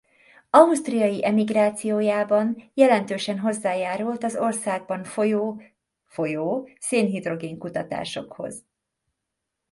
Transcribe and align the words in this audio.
Ausztriai 0.49 1.23
emigrációjában 1.25 2.71
jelentősen 2.73 3.39
hozzájárult 3.39 4.23
az 4.23 4.35
országban 4.35 5.03
folyó 5.03 5.61
folyó 6.05 6.69
szénhidrogén-kutatásokhoz. 6.79 8.65